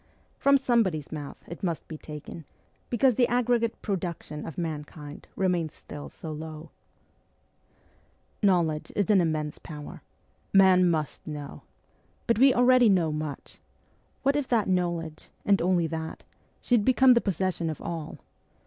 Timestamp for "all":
17.79-18.17